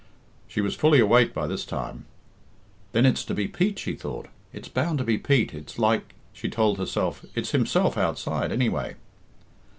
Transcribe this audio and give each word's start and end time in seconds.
She 0.47 0.61
was 0.61 0.73
fully 0.73 0.99
awake 0.99 1.31
by 1.31 1.45
this 1.45 1.63
time. 1.63 2.07
"Then 2.91 3.05
it's 3.05 3.23
to 3.25 3.35
be 3.35 3.47
Pete," 3.47 3.77
she 3.77 3.93
thought. 3.93 4.29
"It's 4.51 4.67
bound 4.67 4.97
to 4.97 5.03
be 5.03 5.19
Pete, 5.19 5.53
it's 5.53 5.77
like," 5.77 6.15
she 6.33 6.49
told 6.49 6.79
herself. 6.79 7.23
"It's 7.35 7.51
himself 7.51 7.99
outside, 7.99 8.51
anyway." 8.51 8.95